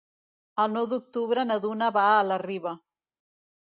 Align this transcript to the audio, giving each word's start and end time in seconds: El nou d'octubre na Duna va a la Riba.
El 0.63 0.73
nou 0.77 0.87
d'octubre 0.95 1.45
na 1.51 1.61
Duna 1.69 1.93
va 2.01 2.09
a 2.17 2.27
la 2.35 2.43
Riba. 2.49 2.79